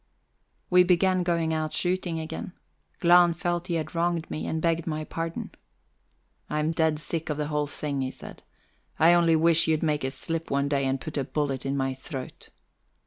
[0.65, 2.53] IV We began going out shooting again.
[3.01, 5.51] Glahn felt he had wronged me, and begged my pardon.
[6.49, 8.41] "And I'm dead sick of the whole thing," he said.
[8.97, 11.93] "I only wish you'd make a slip one day and put a bullet in my
[11.93, 12.49] throat."